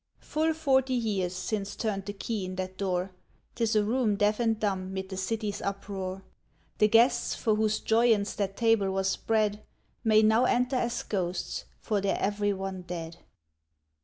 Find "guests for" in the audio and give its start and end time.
6.87-7.53